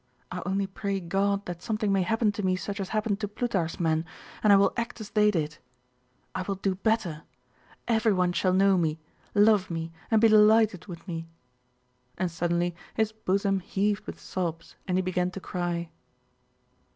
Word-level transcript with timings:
I 0.31 0.41
only 0.47 0.65
pray 0.65 0.99
God 0.99 1.45
that 1.45 1.61
something 1.61 1.91
may 1.91 2.01
happen 2.01 2.31
to 2.31 2.41
me 2.41 2.55
such 2.55 2.79
as 2.79 2.89
happened 2.89 3.19
to 3.19 3.27
Plutarch's 3.27 3.79
men, 3.79 4.03
and 4.41 4.51
I 4.51 4.55
will 4.55 4.73
act 4.75 4.99
as 4.99 5.11
they 5.11 5.29
did. 5.29 5.59
I 6.33 6.41
will 6.41 6.55
do 6.55 6.73
better. 6.73 7.21
Everyone 7.87 8.33
shall 8.33 8.51
know 8.51 8.79
me, 8.79 8.97
love 9.35 9.69
me, 9.69 9.91
and 10.09 10.19
be 10.19 10.27
delighted 10.29 10.87
with 10.87 11.07
me!" 11.07 11.27
And 12.17 12.31
suddenly 12.31 12.73
his 12.95 13.11
bosom 13.11 13.59
heaved 13.59 14.07
with 14.07 14.19
sobs 14.19 14.75
and 14.87 14.97
he 14.97 15.03
began 15.03 15.29
to 15.29 15.39
cry. 15.39 15.91